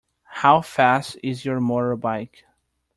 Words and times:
How 0.41 0.61
fast 0.61 1.19
is 1.21 1.45
your 1.45 1.59
motorbike? 1.59 2.37